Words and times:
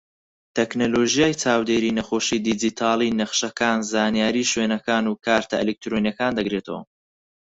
تەکنەلۆژیای 0.55 1.39
چاودێری 1.43 1.95
نەخۆشی 1.97 2.43
دیجیتاڵی، 2.47 3.15
نەخشەکان، 3.19 3.77
زانیاری 3.91 4.49
شوێنەکان 4.51 5.03
و 5.07 5.19
کارتە 5.25 5.55
ئەلیکترۆنیەکان 5.59 6.33
دەگرێتەوە. 6.39 6.81